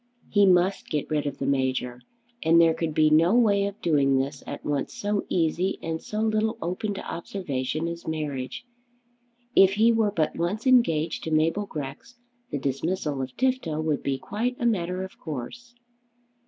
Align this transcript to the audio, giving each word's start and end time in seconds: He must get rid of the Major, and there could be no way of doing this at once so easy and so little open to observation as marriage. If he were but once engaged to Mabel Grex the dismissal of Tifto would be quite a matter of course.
He 0.29 0.47
must 0.47 0.89
get 0.89 1.11
rid 1.11 1.27
of 1.27 1.37
the 1.37 1.45
Major, 1.45 2.01
and 2.41 2.59
there 2.59 2.73
could 2.73 2.91
be 2.91 3.11
no 3.11 3.35
way 3.35 3.65
of 3.67 3.79
doing 3.83 4.17
this 4.17 4.41
at 4.47 4.65
once 4.65 4.95
so 4.95 5.27
easy 5.29 5.77
and 5.83 6.01
so 6.01 6.21
little 6.21 6.57
open 6.59 6.95
to 6.95 7.05
observation 7.07 7.87
as 7.87 8.07
marriage. 8.07 8.65
If 9.55 9.73
he 9.75 9.91
were 9.91 10.09
but 10.09 10.35
once 10.35 10.65
engaged 10.65 11.23
to 11.25 11.31
Mabel 11.31 11.67
Grex 11.67 12.15
the 12.49 12.57
dismissal 12.57 13.21
of 13.21 13.37
Tifto 13.37 13.79
would 13.79 14.01
be 14.01 14.17
quite 14.17 14.55
a 14.59 14.65
matter 14.65 15.03
of 15.03 15.19
course. 15.19 15.75